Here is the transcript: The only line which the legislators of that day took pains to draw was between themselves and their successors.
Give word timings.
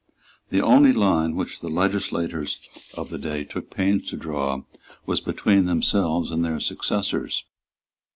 The 0.49 0.61
only 0.63 0.93
line 0.93 1.35
which 1.35 1.59
the 1.61 1.69
legislators 1.69 2.59
of 2.95 3.11
that 3.11 3.21
day 3.21 3.43
took 3.43 3.69
pains 3.69 4.09
to 4.09 4.17
draw 4.17 4.63
was 5.05 5.21
between 5.21 5.65
themselves 5.65 6.31
and 6.31 6.43
their 6.43 6.59
successors. 6.59 7.45